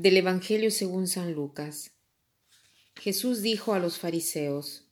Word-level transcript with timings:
Del 0.00 0.16
Evangelio 0.16 0.70
según 0.70 1.08
San 1.08 1.32
Lucas. 1.32 1.90
Jesús 2.94 3.42
dijo 3.42 3.74
a 3.74 3.80
los 3.80 3.98
fariseos, 3.98 4.86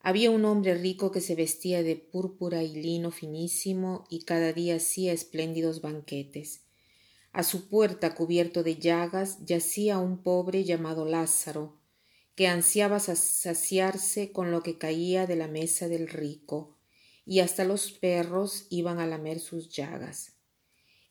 Había 0.00 0.32
un 0.32 0.44
hombre 0.44 0.74
rico 0.74 1.12
que 1.12 1.20
se 1.20 1.36
vestía 1.36 1.84
de 1.84 1.94
púrpura 1.94 2.64
y 2.64 2.74
lino 2.74 3.12
finísimo 3.12 4.08
y 4.10 4.24
cada 4.24 4.52
día 4.52 4.74
hacía 4.74 5.12
espléndidos 5.12 5.82
banquetes. 5.82 6.62
A 7.30 7.44
su 7.44 7.68
puerta, 7.68 8.16
cubierto 8.16 8.64
de 8.64 8.74
llagas, 8.74 9.38
yacía 9.44 10.00
un 10.00 10.20
pobre 10.24 10.64
llamado 10.64 11.04
Lázaro, 11.04 11.78
que 12.34 12.48
ansiaba 12.48 12.98
saciarse 12.98 14.32
con 14.32 14.50
lo 14.50 14.64
que 14.64 14.78
caía 14.78 15.28
de 15.28 15.36
la 15.36 15.46
mesa 15.46 15.86
del 15.86 16.08
rico, 16.08 16.76
y 17.24 17.38
hasta 17.38 17.62
los 17.62 17.92
perros 17.92 18.66
iban 18.68 18.98
a 18.98 19.06
lamer 19.06 19.38
sus 19.38 19.68
llagas. 19.68 20.33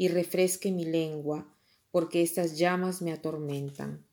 y 0.00 0.08
refresque 0.08 0.72
mi 0.72 0.86
lengua, 0.86 1.54
porque 1.90 2.22
estas 2.22 2.56
llamas 2.56 3.02
me 3.02 3.12
atormentan. 3.12 4.06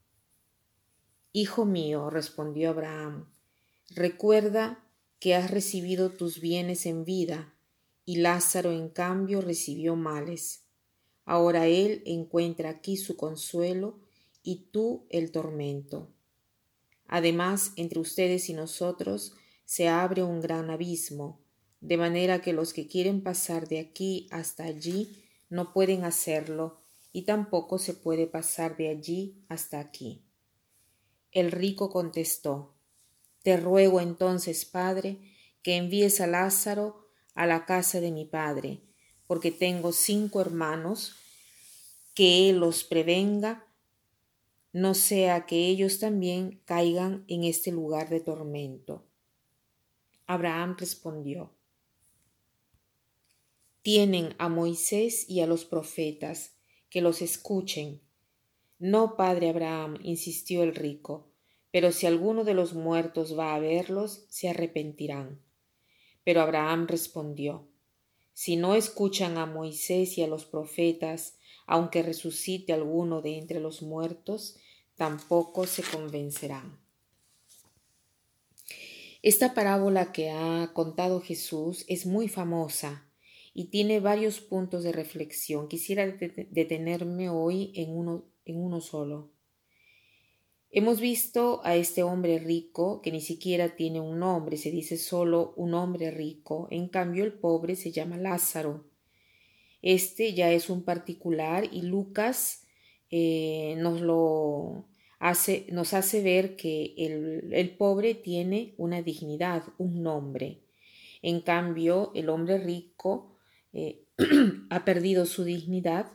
Hijo 1.32 1.64
mío, 1.64 2.10
respondió 2.10 2.72
Abraham, 2.72 3.32
recuerda 3.92 4.84
que 5.22 5.34
has 5.34 5.50
recibido 5.50 6.10
tus 6.12 6.42
bienes 6.42 6.86
en 6.88 7.06
vida, 7.06 7.54
y 8.04 8.18
Lázaro 8.18 8.74
en 8.74 8.90
cambio 8.90 9.40
recibió 9.40 9.96
males. 9.96 10.66
Ahora 11.24 11.68
él 11.68 12.04
encuentra 12.06 12.70
aquí 12.70 12.98
su 12.98 13.16
consuelo 13.16 13.98
y 14.44 14.68
tú 14.74 15.06
el 15.10 15.32
tormento. 15.32 16.12
Además, 17.08 17.72
entre 17.78 18.02
ustedes 18.02 18.50
y 18.50 18.54
nosotros 18.54 19.38
se 19.64 19.88
abre 19.88 20.22
un 20.22 20.42
gran 20.42 20.70
abismo, 20.70 21.40
de 21.80 21.96
manera 21.96 22.42
que 22.42 22.52
los 22.52 22.74
que 22.74 22.88
quieren 22.88 23.24
pasar 23.24 23.70
de 23.70 23.80
aquí 23.80 24.28
hasta 24.32 24.66
allí 24.66 25.24
no 25.50 25.74
pueden 25.74 26.04
hacerlo 26.04 26.82
y 27.12 27.24
tampoco 27.24 27.80
se 27.80 27.94
puede 27.94 28.28
pasar 28.28 28.78
de 28.78 28.90
allí 28.90 29.44
hasta 29.50 29.80
aquí. 29.80 30.24
El 31.32 31.52
rico 31.52 31.90
contestó, 31.90 32.76
Te 33.44 33.58
ruego 33.58 34.02
entonces, 34.02 34.66
Padre, 34.66 35.20
que 35.62 35.76
envíes 35.76 36.22
a 36.22 36.28
Lázaro 36.28 37.08
a 37.34 37.46
la 37.46 37.66
casa 37.66 38.02
de 38.02 38.12
mi 38.12 38.26
Padre, 38.26 38.82
porque 39.28 39.52
tengo 39.52 39.92
cinco 39.92 40.42
hermanos, 40.42 41.16
que 42.14 42.50
él 42.50 42.58
los 42.58 42.84
prevenga, 42.84 43.68
no 44.74 44.94
sea 44.94 45.46
que 45.46 45.68
ellos 45.68 46.00
también 46.00 46.62
caigan 46.66 47.26
en 47.28 47.44
este 47.44 47.72
lugar 47.72 48.10
de 48.10 48.20
tormento. 48.20 49.06
Abraham 50.26 50.76
respondió, 50.78 51.57
tienen 53.88 54.36
a 54.38 54.50
Moisés 54.50 55.30
y 55.30 55.40
a 55.40 55.48
los 55.48 55.64
profetas, 55.64 56.58
que 56.90 57.00
los 57.00 57.22
escuchen. 57.22 58.02
No, 58.80 59.16
padre 59.16 59.48
Abraham, 59.48 59.98
insistió 60.04 60.62
el 60.64 60.76
rico, 60.76 61.30
pero 61.72 61.94
si 61.94 62.06
alguno 62.06 62.44
de 62.44 62.54
los 62.54 62.74
muertos 62.74 63.40
va 63.40 63.56
a 63.56 63.60
verlos, 63.60 64.26
se 64.28 64.50
arrepentirán. 64.50 65.42
Pero 66.26 66.42
Abraham 66.42 66.88
respondió, 66.90 67.70
Si 68.34 68.58
no 68.58 68.76
escuchan 68.76 69.38
a 69.38 69.46
Moisés 69.46 70.18
y 70.18 70.22
a 70.22 70.28
los 70.28 70.44
profetas, 70.44 71.38
aunque 71.66 72.04
resucite 72.04 72.74
alguno 72.74 73.22
de 73.22 73.38
entre 73.38 73.62
los 73.62 73.82
muertos, 73.82 74.58
tampoco 74.98 75.66
se 75.66 75.84
convencerán. 75.84 76.78
Esta 79.22 79.54
parábola 79.54 80.12
que 80.12 80.30
ha 80.30 80.74
contado 80.74 81.22
Jesús 81.22 81.86
es 81.88 82.06
muy 82.06 82.28
famosa 82.28 83.07
y 83.58 83.72
tiene 83.72 84.00
varios 84.00 84.40
puntos 84.40 84.84
de 84.84 84.92
reflexión. 84.92 85.68
Quisiera 85.68 86.06
detenerme 86.06 87.32
hoy 87.32 87.72
en 87.74 87.90
uno, 87.90 88.26
en 88.46 88.64
uno 88.64 88.82
solo. 88.82 89.32
Hemos 90.70 91.02
visto 91.02 91.62
a 91.64 91.76
este 91.76 92.04
hombre 92.04 92.38
rico 92.38 93.02
que 93.02 93.12
ni 93.12 93.20
siquiera 93.20 93.76
tiene 93.76 94.00
un 94.00 94.20
nombre, 94.20 94.58
se 94.58 94.70
dice 94.70 94.96
solo 94.96 95.56
un 95.58 95.74
hombre 95.74 96.12
rico. 96.12 96.68
En 96.70 96.88
cambio, 96.88 97.24
el 97.24 97.34
pobre 97.34 97.76
se 97.76 97.92
llama 97.92 98.16
Lázaro. 98.18 98.86
Este 99.82 100.36
ya 100.36 100.52
es 100.52 100.70
un 100.70 100.84
particular 100.84 101.68
y 101.72 101.82
Lucas 101.82 102.68
eh, 103.10 103.74
nos 103.80 104.02
lo 104.02 104.86
hace, 105.18 105.66
nos 105.72 105.96
hace 105.96 106.22
ver 106.22 106.58
que 106.58 106.94
el, 106.96 107.52
el 107.52 107.76
pobre 107.76 108.14
tiene 108.14 108.76
una 108.78 109.02
dignidad, 109.02 109.64
un 109.80 110.04
nombre. 110.04 110.62
En 111.24 111.42
cambio, 111.42 112.12
el 112.14 112.30
hombre 112.30 112.60
rico 112.60 113.34
eh, 113.78 114.02
ha 114.72 114.86
perdido 114.86 115.28
su 115.28 115.44
dignidad 115.44 116.12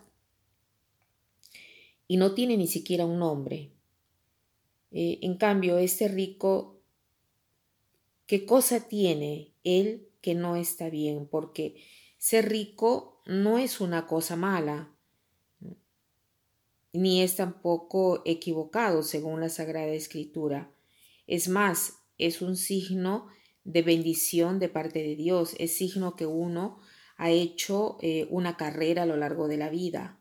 y 2.08 2.16
no 2.16 2.34
tiene 2.34 2.56
ni 2.56 2.66
siquiera 2.66 3.06
un 3.06 3.20
nombre. 3.20 3.70
Eh, 4.90 5.20
en 5.22 5.36
cambio, 5.36 5.78
este 5.78 6.08
rico, 6.08 6.80
¿qué 8.26 8.44
cosa 8.46 8.88
tiene 8.88 9.54
él 9.62 10.08
que 10.20 10.34
no 10.34 10.56
está 10.56 10.90
bien? 10.90 11.28
Porque 11.28 11.76
ser 12.18 12.48
rico 12.48 13.22
no 13.26 13.58
es 13.58 13.80
una 13.80 14.08
cosa 14.08 14.34
mala, 14.34 14.92
ni 16.92 17.22
es 17.22 17.36
tampoco 17.36 18.22
equivocado 18.24 19.04
según 19.04 19.40
la 19.40 19.48
Sagrada 19.48 19.92
Escritura. 19.92 20.74
Es 21.28 21.48
más, 21.48 22.00
es 22.18 22.42
un 22.42 22.56
signo 22.56 23.28
de 23.62 23.82
bendición 23.82 24.58
de 24.58 24.68
parte 24.68 25.00
de 25.04 25.14
Dios, 25.14 25.54
es 25.60 25.76
signo 25.76 26.16
que 26.16 26.26
uno 26.26 26.80
ha 27.22 27.30
hecho 27.30 27.98
eh, 28.00 28.26
una 28.30 28.56
carrera 28.56 29.04
a 29.04 29.06
lo 29.06 29.16
largo 29.16 29.46
de 29.46 29.56
la 29.56 29.70
vida. 29.70 30.18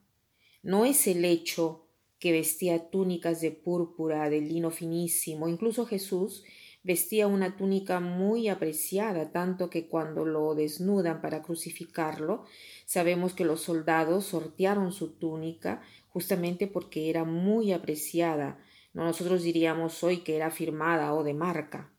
No 0.61 0.85
es 0.85 1.07
el 1.07 1.25
hecho 1.25 1.87
que 2.19 2.31
vestía 2.31 2.91
túnicas 2.91 3.41
de 3.41 3.49
púrpura, 3.49 4.29
de 4.29 4.39
lino 4.39 4.69
finísimo, 4.69 5.47
incluso 5.47 5.87
Jesús 5.87 6.43
vestía 6.83 7.25
una 7.25 7.57
túnica 7.57 7.99
muy 7.99 8.49
apreciada, 8.49 9.31
tanto 9.31 9.71
que 9.71 9.87
cuando 9.87 10.25
lo 10.25 10.53
desnudan 10.53 11.21
para 11.21 11.41
crucificarlo, 11.41 12.45
sabemos 12.85 13.33
que 13.33 13.45
los 13.45 13.61
soldados 13.61 14.25
sortearon 14.25 14.91
su 14.91 15.13
túnica 15.13 15.81
justamente 16.09 16.67
porque 16.67 17.09
era 17.09 17.23
muy 17.23 17.71
apreciada. 17.71 18.59
Nosotros 18.93 19.41
diríamos 19.41 20.03
hoy 20.03 20.17
que 20.17 20.35
era 20.35 20.51
firmada 20.51 21.15
o 21.15 21.23
de 21.23 21.33
marca. 21.33 21.91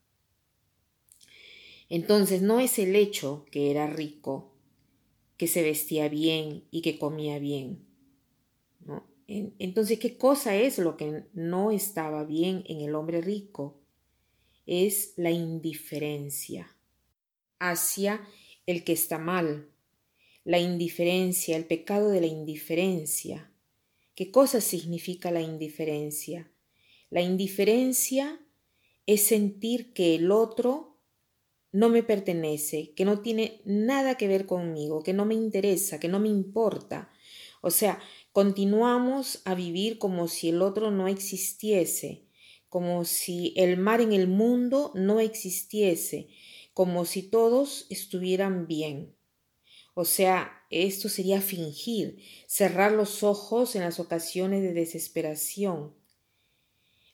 Entonces 1.89 2.41
no 2.41 2.61
es 2.61 2.79
el 2.79 2.95
hecho 2.95 3.47
que 3.51 3.73
era 3.73 3.89
rico, 3.89 4.52
que 5.43 5.49
se 5.49 5.65
vestía 5.65 6.09
bien 6.09 6.69
y 6.71 6.83
que 6.83 7.01
comía 7.01 7.41
bien. 7.41 7.85
Entonces, 9.27 9.99
¿qué 9.99 10.17
cosa 10.17 10.55
es 10.55 10.79
lo 10.79 10.97
que 10.97 11.25
no 11.33 11.73
estaba 11.73 12.23
bien 12.23 12.63
en 12.69 12.81
el 12.81 12.95
hombre 12.95 13.21
rico? 13.21 13.83
Es 14.67 15.15
la 15.17 15.33
indiferencia 15.33 16.77
hacia 17.59 18.25
el 18.67 18.85
que 18.85 18.93
está 18.93 19.19
mal, 19.19 19.69
la 20.45 20.61
indiferencia, 20.61 21.57
el 21.57 21.65
pecado 21.65 22.11
de 22.11 22.21
la 22.21 22.29
indiferencia. 22.29 23.53
¿Qué 24.15 24.31
cosa 24.31 24.61
significa 24.61 25.33
la 25.33 25.41
indiferencia? 25.41 26.53
La 27.11 27.21
indiferencia 27.21 28.47
es 29.07 29.23
sentir 29.23 29.93
que 29.93 30.15
el 30.15 30.31
otro 30.31 30.92
no 31.73 31.89
me 31.89 32.03
pertenece, 32.03 32.93
que 32.95 33.05
no 33.05 33.21
tiene 33.21 33.63
nada 33.65 34.17
que 34.17 34.29
ver 34.29 34.47
conmigo, 34.47 35.03
que 35.03 35.15
no 35.15 35.25
me 35.25 35.35
interesa, 35.35 35.99
que 35.99 36.09
no 36.09 36.21
me 36.21 36.29
importa. 36.29 37.11
O 37.63 37.71
sea, 37.71 37.99
continuamos 38.33 39.41
a 39.45 39.55
vivir 39.55 39.99
como 39.99 40.29
si 40.29 40.51
el 40.51 40.61
otro 40.63 40.91
no 40.91 41.09
existiese, 41.09 42.27
como 42.69 43.05
si 43.05 43.55
el 43.57 43.79
mar 43.79 44.01
en 44.01 44.13
el 44.13 44.29
mundo 44.29 44.93
no 44.95 45.21
existiese, 45.21 46.29
como 46.75 47.05
si 47.05 47.23
todos 47.23 47.87
estuvieran 47.89 48.67
bien. 48.67 49.15
O 49.95 50.05
sea, 50.05 50.65
esto 50.71 51.09
sería 51.09 51.41
fingir, 51.41 52.19
cerrar 52.47 52.93
los 52.93 53.23
ojos 53.23 53.77
en 53.77 53.83
las 53.83 54.01
ocasiones 54.01 54.63
de 54.63 54.73
desesperación. 54.73 55.95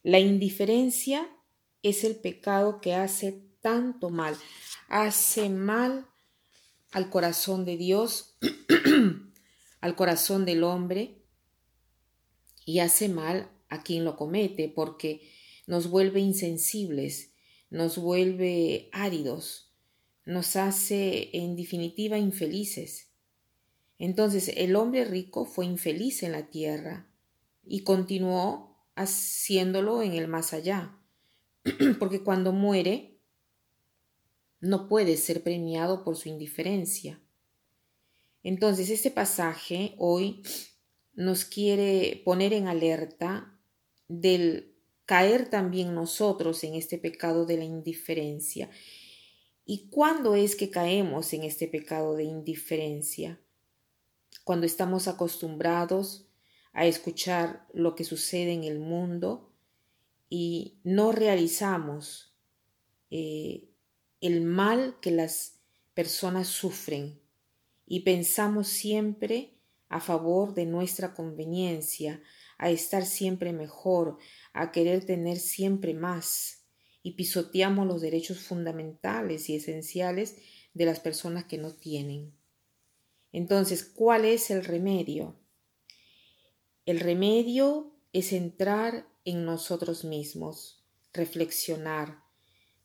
La 0.03 0.21
indiferencia 0.21 1.29
es 1.83 2.05
el 2.05 2.17
pecado 2.17 2.81
que 2.81 2.95
hace 2.95 3.43
tanto 3.69 4.09
mal, 4.09 4.35
hace 4.89 5.51
mal 5.51 6.07
al 6.91 7.11
corazón 7.11 7.67
de 7.67 7.77
Dios, 7.77 8.39
al 9.83 9.95
corazón 9.95 10.47
del 10.47 10.65
hombre 10.65 11.19
y 12.65 12.79
hace 12.79 13.11
mal 13.11 13.51
a 13.69 13.83
quien 13.83 14.07
lo 14.07 14.17
comete 14.17 14.71
porque 14.71 15.31
nos 15.67 15.91
vuelve 15.91 16.21
insensibles, 16.21 17.33
nos 17.69 17.99
vuelve 17.99 18.89
áridos, 18.91 19.75
nos 20.25 20.57
hace 20.57 21.29
en 21.37 21.55
definitiva 21.55 22.17
infelices. 22.17 23.11
Entonces 23.99 24.51
el 24.57 24.77
hombre 24.77 25.05
rico 25.05 25.45
fue 25.45 25.67
infeliz 25.67 26.23
en 26.23 26.33
la 26.33 26.49
tierra 26.49 27.07
y 27.67 27.81
continuó 27.81 28.79
haciéndolo 28.95 30.01
en 30.01 30.15
el 30.15 30.27
más 30.27 30.55
allá, 30.55 30.99
porque 31.99 32.23
cuando 32.23 32.53
muere 32.53 33.18
no 34.61 34.89
puede 34.89 35.17
ser 35.17 35.43
premiado 35.43 36.05
por 36.05 36.17
su 36.17 36.29
indiferencia. 36.29 37.21
Entonces 38.43 38.91
este 38.91 39.11
pasaje 39.11 39.95
hoy 39.99 40.43
nos 41.15 41.45
quiere 41.45 42.23
poner 42.25 42.53
en 42.53 42.69
alerta 42.69 43.59
del 44.09 44.75
caer 45.05 45.49
también 45.49 45.95
nosotros 45.95 46.63
en 46.65 46.75
este 46.75 46.99
pecado 46.99 47.47
de 47.47 47.57
la 47.57 47.65
indiferencia. 47.65 48.71
¿Y 49.65 49.89
cuándo 49.89 50.35
es 50.35 50.57
que 50.57 50.71
caemos 50.71 51.33
en 51.33 51.45
este 51.45 51.69
pecado 51.69 52.15
de 52.15 52.25
indiferencia? 52.25 53.41
Cuando 54.45 54.67
estamos 54.67 55.09
acostumbrados 55.09 56.29
a 56.73 56.87
escuchar 56.87 57.67
lo 57.73 57.95
que 57.95 58.05
sucede 58.05 58.53
en 58.53 58.65
el 58.65 58.79
mundo 58.79 59.53
y 60.31 60.79
no 60.85 61.13
realizamos 61.13 62.35
eh, 63.11 63.69
el 64.21 64.43
mal 64.43 64.99
que 65.01 65.11
las 65.11 65.61
personas 65.95 66.49
sufren 66.49 67.21
y 67.87 68.01
pensamos 68.01 68.69
siempre 68.69 69.55
a 69.89 70.01
favor 70.01 70.55
de 70.55 70.67
nuestra 70.67 71.15
conveniencia, 71.15 72.23
a 72.59 72.71
estar 72.71 73.07
siempre 73.07 73.53
mejor, 73.53 74.19
a 74.53 74.73
querer 74.73 75.05
tener 75.05 75.39
siempre 75.39 75.95
más, 75.95 76.67
y 77.03 77.13
pisoteamos 77.13 77.87
los 77.87 78.01
derechos 78.01 78.41
fundamentales 78.41 79.49
y 79.49 79.57
esenciales 79.57 80.37
de 80.75 80.85
las 80.85 81.01
personas 81.01 81.45
que 81.45 81.57
no 81.57 81.73
tienen. 81.73 82.35
Entonces, 83.33 83.85
¿cuál 83.85 84.25
es 84.25 84.51
el 84.51 84.65
remedio? 84.65 85.39
El 86.85 87.01
remedio 87.01 87.95
es 88.13 88.33
entrar 88.33 89.09
en 89.25 89.45
nosotros 89.45 90.05
mismos, 90.05 90.85
reflexionar, 91.13 92.23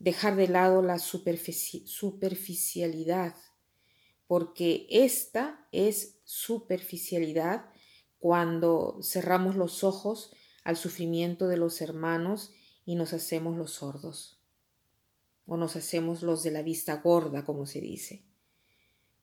dejar 0.04 0.36
de 0.36 0.50
lado 0.50 0.82
la 0.82 1.00
superficialidad, 1.00 3.36
porque 4.28 4.86
esta 4.90 5.66
es 5.72 6.20
superficialidad 6.26 7.70
cuando 8.20 9.00
cerramos 9.02 9.56
los 9.56 9.86
ojos 9.86 10.36
al 10.66 10.76
sufrimiento 10.76 11.48
de 11.48 11.56
los 11.56 11.80
hermanos 11.80 12.52
y 12.84 12.96
nos 12.96 13.14
hacemos 13.14 13.56
los 13.56 13.72
sordos, 13.72 14.42
o 15.46 15.56
nos 15.56 15.78
hacemos 15.78 16.22
los 16.22 16.44
de 16.44 16.52
la 16.52 16.64
vista 16.64 16.98
gorda, 16.98 17.46
como 17.46 17.66
se 17.66 17.80
dice. 17.80 18.26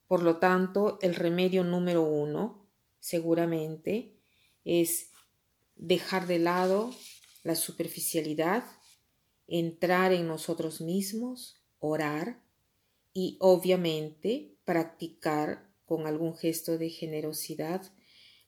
Por 0.08 0.22
lo 0.22 0.38
tanto, 0.38 0.98
el 1.02 1.14
remedio 1.14 1.62
número 1.62 2.04
uno, 2.04 2.66
seguramente, 3.00 4.16
es 4.64 5.10
dejar 5.76 6.26
de 6.26 6.38
lado 6.38 6.90
la 7.42 7.54
superficialidad, 7.54 8.64
entrar 9.50 10.12
en 10.12 10.26
nosotros 10.26 10.81
mismos, 10.81 11.61
orar 11.81 12.43
y 13.12 13.37
obviamente 13.41 14.56
practicar 14.64 15.69
con 15.85 16.06
algún 16.06 16.37
gesto 16.37 16.79
de 16.79 16.88
generosidad 16.88 17.82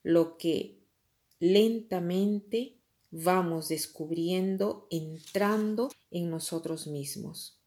lo 0.04 0.38
que 0.38 0.80
lentamente 1.40 2.78
vamos 3.10 3.68
descubriendo, 3.68 4.86
entrando 4.90 5.90
en 6.10 6.30
nosotros 6.30 6.86
mismos. 6.86 7.58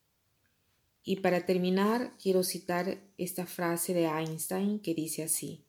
Y 1.04 1.18
para 1.18 1.46
terminar, 1.46 2.18
quiero 2.18 2.42
citar 2.42 3.04
esta 3.18 3.46
frase 3.46 3.94
de 3.94 4.06
Einstein 4.06 4.80
que 4.80 4.96
dice 4.96 5.24
así, 5.24 5.66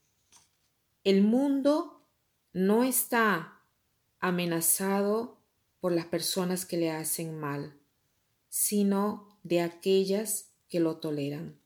el 1.05 1.23
mundo 1.23 2.07
no 2.53 2.85
está 2.85 3.61
amenazado 4.19 5.36
por 5.87 5.93
las 5.93 6.06
personas 6.06 6.67
que 6.67 6.77
le 6.77 6.91
hacen 6.91 7.38
mal, 7.38 7.79
sino 8.49 9.38
de 9.44 9.61
aquellas 9.61 10.50
que 10.69 10.81
lo 10.81 10.97
toleran. 10.97 11.61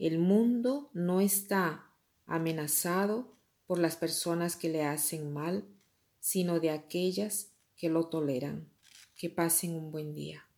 El 0.00 0.18
mundo 0.18 0.90
no 0.94 1.20
está 1.20 1.92
amenazado 2.26 3.36
por 3.68 3.78
las 3.78 3.94
personas 3.94 4.56
que 4.56 4.68
le 4.68 4.82
hacen 4.82 5.32
mal, 5.32 5.64
sino 6.18 6.58
de 6.58 6.70
aquellas 6.70 7.52
que 7.76 7.88
lo 7.88 8.08
toleran. 8.08 8.68
Que 9.14 9.30
pasen 9.30 9.76
un 9.76 9.92
buen 9.92 10.12
día. 10.12 10.49